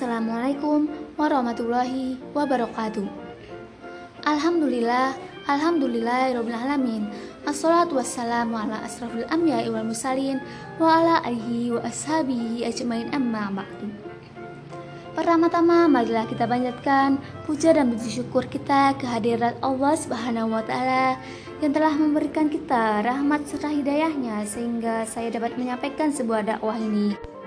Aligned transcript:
Assalamualaikum 0.00 0.88
warahmatullahi 1.20 2.16
wabarakatuh. 2.32 3.04
Alhamdulillah, 4.24 5.12
alhamdulillah 5.44 6.32
alamin. 6.40 7.04
Assalatu 7.44 8.00
wassalamu 8.00 8.56
ala 8.56 8.80
asrafil 8.80 9.28
anbiya'i 9.28 9.68
wal 9.68 9.84
mursalin 9.84 10.40
wa 10.80 11.04
ala 11.04 11.20
alihi 11.20 11.76
wa 11.76 11.84
ashabihi 11.84 12.64
ajmain 12.64 13.12
amma 13.12 13.52
ba'du. 13.60 13.92
Pertama-tama 15.12 15.84
marilah 15.84 16.24
kita 16.24 16.48
panjatkan 16.48 17.20
puja 17.44 17.76
dan 17.76 17.92
puji 17.92 18.24
syukur 18.24 18.48
kita 18.48 18.96
kehadirat 18.96 19.60
Allah 19.60 20.00
Subhanahu 20.00 20.56
wa 20.56 20.64
taala 20.64 21.20
yang 21.60 21.76
telah 21.76 21.92
memberikan 21.92 22.48
kita 22.48 23.04
rahmat 23.04 23.44
serta 23.44 23.68
hidayahnya 23.68 24.48
sehingga 24.48 25.04
saya 25.04 25.28
dapat 25.28 25.60
menyampaikan 25.60 26.08
sebuah 26.08 26.56
dakwah 26.56 26.80
ini. 26.80 27.39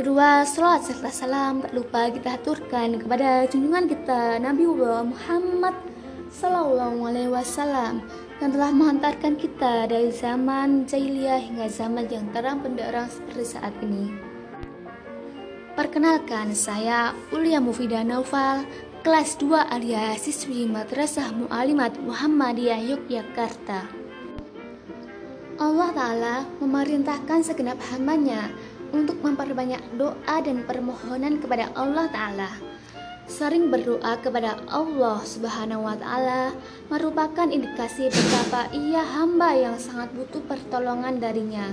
Kedua, 0.00 0.48
salawat 0.48 0.88
serta 0.88 1.12
salam 1.12 1.60
tak 1.60 1.76
lupa 1.76 2.08
kita 2.08 2.40
aturkan 2.40 2.96
kepada 2.96 3.44
junjungan 3.52 3.84
kita 3.84 4.40
Nabi 4.40 4.64
Muhammad 4.64 5.76
Sallallahu 6.32 7.04
Alaihi 7.04 7.28
Wasallam 7.28 8.00
yang 8.40 8.48
telah 8.48 8.72
menghantarkan 8.72 9.36
kita 9.36 9.92
dari 9.92 10.08
zaman 10.08 10.88
jahiliyah 10.88 11.44
hingga 11.44 11.68
zaman 11.68 12.08
yang 12.08 12.24
terang 12.32 12.64
benderang 12.64 13.12
seperti 13.12 13.60
saat 13.60 13.76
ini. 13.84 14.08
Perkenalkan, 15.76 16.56
saya 16.56 17.12
Ulia 17.28 17.60
Mufida 17.60 18.00
Naufal, 18.00 18.64
kelas 19.04 19.36
2 19.36 19.52
alias 19.68 20.24
siswi 20.24 20.64
Madrasah 20.64 21.28
Mu'alimat 21.28 22.00
Muhammadiyah 22.00 22.88
Yogyakarta. 22.88 23.84
Allah 25.60 25.92
Ta'ala 25.92 26.48
memerintahkan 26.56 27.44
segenap 27.44 27.76
hambanya 27.92 28.48
untuk 28.90 29.22
memperbanyak 29.22 29.80
doa 29.96 30.36
dan 30.42 30.66
permohonan 30.66 31.38
kepada 31.38 31.70
Allah 31.78 32.06
Ta'ala. 32.10 32.50
Sering 33.30 33.70
berdoa 33.70 34.18
kepada 34.18 34.58
Allah 34.66 35.22
Subhanahu 35.22 35.86
wa 35.86 35.94
Ta'ala 35.94 36.50
merupakan 36.90 37.46
indikasi 37.46 38.10
betapa 38.10 38.66
ia 38.74 39.06
hamba 39.06 39.54
yang 39.54 39.78
sangat 39.78 40.10
butuh 40.18 40.42
pertolongan 40.50 41.22
darinya. 41.22 41.70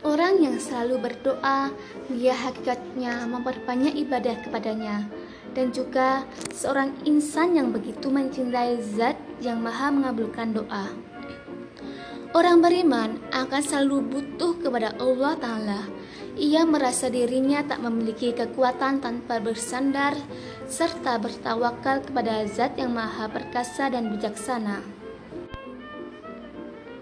Orang 0.00 0.40
yang 0.40 0.56
selalu 0.56 0.96
berdoa, 0.96 1.68
dia 2.08 2.32
hakikatnya 2.32 3.28
memperbanyak 3.28 4.00
ibadah 4.08 4.40
kepadanya, 4.40 5.04
dan 5.52 5.68
juga 5.76 6.24
seorang 6.56 6.96
insan 7.04 7.60
yang 7.60 7.68
begitu 7.68 8.08
mencintai 8.08 8.80
Zat 8.96 9.20
yang 9.44 9.60
Maha 9.60 9.92
mengabulkan 9.92 10.56
doa. 10.56 11.09
Orang 12.30 12.62
beriman 12.62 13.18
akan 13.34 13.58
selalu 13.58 14.06
butuh 14.06 14.54
kepada 14.62 14.94
Allah 15.02 15.34
Ta'ala. 15.34 15.82
Ia 16.38 16.62
merasa 16.62 17.10
dirinya 17.10 17.58
tak 17.66 17.82
memiliki 17.82 18.30
kekuatan 18.30 19.02
tanpa 19.02 19.42
bersandar 19.42 20.14
serta 20.70 21.18
bertawakal 21.18 22.06
kepada 22.06 22.46
Zat 22.46 22.78
yang 22.78 22.94
Maha 22.94 23.26
Perkasa 23.26 23.90
dan 23.90 24.14
Bijaksana. 24.14 24.78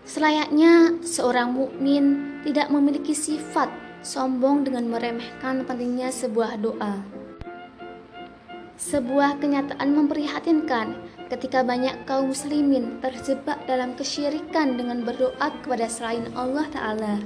Selayaknya 0.09 0.97
seorang 1.05 1.53
mukmin 1.53 2.41
tidak 2.49 2.73
memiliki 2.73 3.13
sifat 3.13 3.69
sombong 4.01 4.65
dengan 4.65 4.89
meremehkan 4.89 5.69
pentingnya 5.69 6.09
sebuah 6.09 6.57
doa. 6.57 7.05
Sebuah 8.81 9.37
kenyataan 9.45 9.93
memprihatinkan 9.93 11.18
ketika 11.29 11.61
banyak 11.61 12.09
kaum 12.09 12.33
muslimin 12.33 13.01
terjebak 13.05 13.61
dalam 13.69 13.93
kesyirikan 13.95 14.81
dengan 14.81 15.05
berdoa 15.05 15.53
kepada 15.61 15.87
selain 15.87 16.25
Allah 16.33 16.65
Ta'ala. 16.73 17.21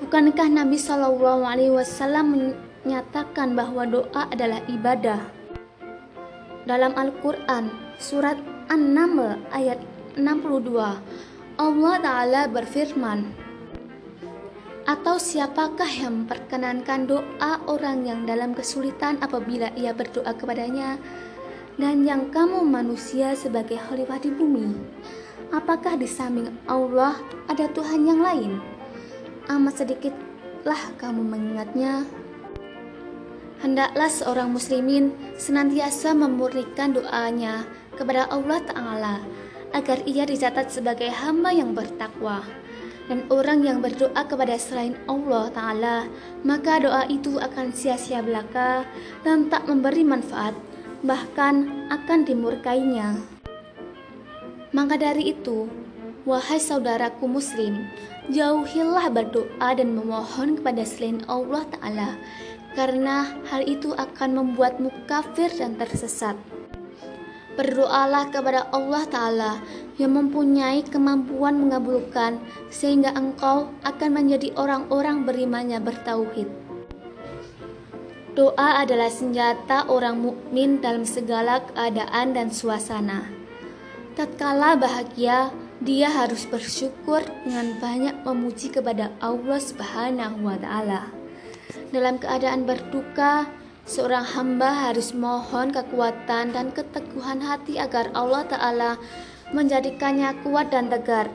Bukankah 0.00 0.48
Nabi 0.48 0.76
Shallallahu 0.80 1.44
Alaihi 1.44 1.72
Wasallam 1.72 2.56
menyatakan 2.84 3.56
bahwa 3.56 3.84
doa 3.88 4.28
adalah 4.32 4.60
ibadah? 4.68 5.20
Dalam 6.68 6.92
Al-Quran, 6.96 7.72
surat 7.96 8.36
An-Naml 8.68 9.40
ayat 9.52 9.80
62, 10.16 10.76
Allah 11.60 11.94
Ta'ala 12.00 12.42
berfirman, 12.48 13.50
atau 14.88 15.20
siapakah 15.22 15.86
yang 15.86 16.24
memperkenankan 16.24 17.06
doa 17.06 17.62
orang 17.70 18.02
yang 18.08 18.26
dalam 18.26 18.56
kesulitan 18.56 19.20
apabila 19.22 19.70
ia 19.78 19.94
berdoa 19.94 20.34
kepadanya 20.34 20.98
dan 21.80 22.04
yang 22.04 22.28
kamu 22.28 22.60
manusia 22.60 23.32
sebagai 23.32 23.80
khalifah 23.80 24.20
di 24.20 24.28
bumi. 24.28 24.76
Apakah 25.48 25.96
di 25.96 26.04
samping 26.04 26.52
Allah 26.68 27.16
ada 27.48 27.66
Tuhan 27.72 28.04
yang 28.04 28.20
lain? 28.20 28.60
Amat 29.48 29.80
sedikitlah 29.80 30.92
kamu 31.00 31.24
mengingatnya. 31.24 32.04
Hendaklah 33.64 34.12
seorang 34.12 34.52
muslimin 34.52 35.16
senantiasa 35.40 36.12
memurnikan 36.12 36.92
doanya 36.92 37.64
kepada 37.96 38.28
Allah 38.28 38.60
Ta'ala 38.68 39.16
agar 39.72 40.04
ia 40.04 40.28
dicatat 40.28 40.68
sebagai 40.68 41.08
hamba 41.08 41.48
yang 41.52 41.72
bertakwa 41.72 42.44
dan 43.08 43.26
orang 43.26 43.64
yang 43.66 43.82
berdoa 43.82 44.22
kepada 44.28 44.54
selain 44.56 44.94
Allah 45.10 45.50
Ta'ala 45.50 45.96
maka 46.46 46.78
doa 46.78 47.02
itu 47.10 47.36
akan 47.36 47.74
sia-sia 47.74 48.22
belaka 48.22 48.86
dan 49.26 49.50
tak 49.50 49.66
memberi 49.66 50.06
manfaat 50.06 50.54
bahkan 51.00 51.88
akan 51.88 52.28
dimurkainya. 52.28 53.16
Maka 54.70 55.00
dari 55.00 55.32
itu, 55.32 55.66
wahai 56.28 56.60
saudaraku 56.60 57.26
muslim, 57.26 57.88
jauhilah 58.28 59.08
berdoa 59.10 59.74
dan 59.74 59.96
memohon 59.96 60.60
kepada 60.60 60.84
selain 60.84 61.24
Allah 61.26 61.64
Ta'ala, 61.72 62.10
karena 62.78 63.34
hal 63.50 63.66
itu 63.66 63.96
akan 63.96 64.30
membuatmu 64.38 64.92
kafir 65.10 65.50
dan 65.56 65.74
tersesat. 65.74 66.38
Berdoalah 67.58 68.30
kepada 68.30 68.70
Allah 68.70 69.04
Ta'ala 69.10 69.52
yang 69.98 70.14
mempunyai 70.16 70.86
kemampuan 70.86 71.60
mengabulkan 71.60 72.38
sehingga 72.70 73.10
engkau 73.12 73.74
akan 73.82 74.10
menjadi 74.14 74.54
orang-orang 74.54 75.26
berimannya 75.26 75.82
bertauhid. 75.82 76.69
Doa 78.30 78.86
adalah 78.86 79.10
senjata 79.10 79.90
orang 79.90 80.22
mukmin 80.22 80.78
dalam 80.78 81.02
segala 81.02 81.66
keadaan 81.66 82.30
dan 82.30 82.54
suasana. 82.54 83.26
Tatkala 84.14 84.78
bahagia, 84.78 85.50
dia 85.82 86.06
harus 86.06 86.46
bersyukur 86.46 87.26
dengan 87.42 87.74
banyak 87.82 88.22
memuji 88.22 88.70
kepada 88.70 89.10
Allah 89.18 89.58
Subhanahu 89.58 90.46
wa 90.46 90.54
taala. 90.62 91.10
Dalam 91.90 92.22
keadaan 92.22 92.70
berduka, 92.70 93.50
seorang 93.82 94.22
hamba 94.22 94.78
harus 94.78 95.10
mohon 95.10 95.74
kekuatan 95.74 96.54
dan 96.54 96.70
keteguhan 96.70 97.42
hati 97.42 97.82
agar 97.82 98.14
Allah 98.14 98.46
taala 98.46 98.90
menjadikannya 99.50 100.38
kuat 100.46 100.70
dan 100.70 100.86
tegar. 100.86 101.26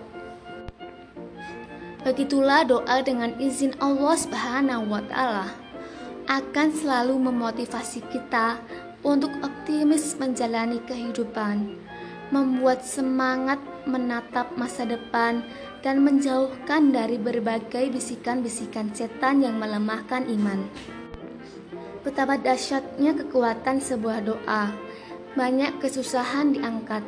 Begitulah 2.07 2.63
doa 2.63 3.03
dengan 3.03 3.35
izin 3.35 3.75
Allah 3.83 4.15
Subhanahu 4.15 4.87
wa 4.87 5.03
taala 5.11 5.64
akan 6.25 6.73
selalu 6.73 7.21
memotivasi 7.21 8.01
kita 8.09 8.57
untuk 9.05 9.29
optimis 9.45 10.17
menjalani 10.17 10.81
kehidupan, 10.89 11.77
membuat 12.33 12.81
semangat 12.81 13.61
menatap 13.85 14.49
masa 14.57 14.89
depan, 14.89 15.45
dan 15.85 16.01
menjauhkan 16.01 16.89
dari 16.89 17.21
berbagai 17.21 17.93
bisikan-bisikan 17.93 18.89
setan 18.89 19.45
yang 19.45 19.61
melemahkan 19.61 20.25
iman. 20.25 20.65
Betapa 22.01 22.41
dahsyatnya 22.41 23.13
kekuatan 23.13 23.77
sebuah 23.77 24.25
doa. 24.25 24.73
Banyak 25.37 25.77
kesusahan 25.77 26.57
diangkat, 26.57 27.05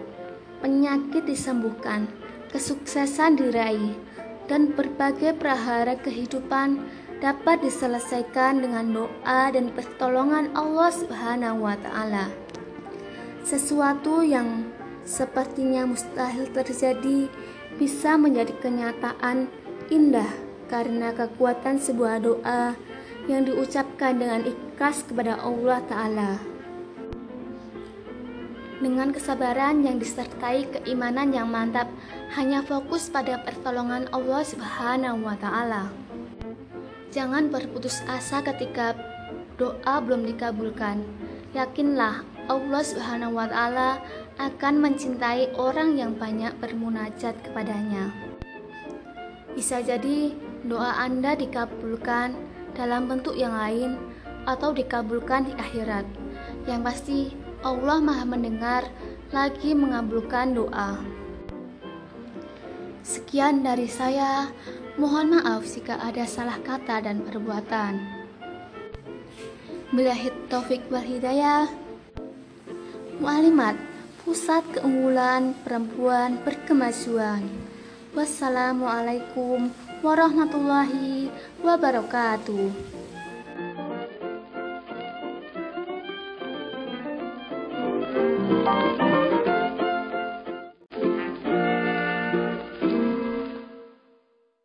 penyakit 0.62 1.26
disembuhkan, 1.26 2.06
kesuksesan 2.54 3.40
diraih, 3.40 3.98
dan 4.46 4.76
berbagai 4.78 5.34
prahara 5.42 5.96
kehidupan 5.98 6.86
dapat 7.18 7.66
diselesaikan 7.66 8.62
dengan 8.62 8.86
doa 8.94 9.50
dan 9.50 9.74
pertolongan 9.74 10.54
Allah 10.54 10.92
Subhanahu 10.94 11.66
wa 11.66 11.76
taala. 11.82 12.30
Sesuatu 13.42 14.22
yang 14.22 14.70
sepertinya 15.08 15.88
mustahil 15.88 16.46
terjadi 16.52 17.32
bisa 17.82 18.20
menjadi 18.20 18.54
kenyataan 18.62 19.50
indah 19.90 20.30
karena 20.68 21.16
kekuatan 21.16 21.80
sebuah 21.80 22.22
doa 22.22 22.76
yang 23.26 23.48
diucapkan 23.48 24.20
dengan 24.20 24.46
ikhlas 24.46 25.02
kepada 25.08 25.40
Allah 25.42 25.80
taala. 25.90 26.32
Dengan 28.78 29.10
kesabaran 29.10 29.82
yang 29.82 29.98
disertai 29.98 30.70
keimanan 30.70 31.34
yang 31.34 31.50
mantap, 31.50 31.90
hanya 32.38 32.62
fokus 32.62 33.10
pada 33.10 33.42
pertolongan 33.42 34.06
Allah 34.14 34.46
Subhanahu 34.46 35.26
wa 35.26 35.34
taala. 35.34 35.90
Jangan 37.16 37.48
berputus 37.48 38.04
asa 38.06 38.44
ketika 38.44 38.92
doa 39.56 40.04
belum 40.04 40.28
dikabulkan. 40.28 41.02
Yakinlah 41.56 42.28
Allah 42.48 42.82
Subhanahu 42.84 43.40
wa 43.40 43.48
taala 43.48 44.00
akan 44.38 44.84
mencintai 44.84 45.56
orang 45.56 45.96
yang 45.96 46.14
banyak 46.16 46.52
bermunajat 46.60 47.34
kepadanya. 47.48 48.12
Bisa 49.58 49.82
jadi 49.82 50.36
doa 50.68 51.02
Anda 51.02 51.34
dikabulkan 51.34 52.38
dalam 52.78 53.10
bentuk 53.10 53.34
yang 53.34 53.58
lain 53.58 53.98
atau 54.46 54.72
dikabulkan 54.76 55.50
di 55.50 55.54
akhirat. 55.58 56.06
Yang 56.70 56.82
pasti 56.86 57.20
Allah 57.66 57.98
Maha 57.98 58.24
mendengar 58.28 58.86
lagi 59.34 59.74
mengabulkan 59.74 60.54
doa. 60.54 61.02
Sekian 63.02 63.64
dari 63.64 63.88
saya. 63.88 64.52
Mohon 64.98 65.38
maaf 65.38 65.62
jika 65.62 66.02
ada 66.02 66.26
salah 66.26 66.58
kata 66.58 67.06
dan 67.06 67.22
perbuatan. 67.22 68.02
Bilahid 69.94 70.34
taufik 70.50 70.90
wal 70.90 71.06
hidayah. 71.06 71.70
Mu'alimat, 73.22 73.78
pusat 74.26 74.66
keunggulan 74.74 75.54
perempuan 75.62 76.42
berkemajuan. 76.42 77.46
Wassalamualaikum 78.18 79.70
warahmatullahi 80.02 81.30
wabarakatuh. 81.62 82.97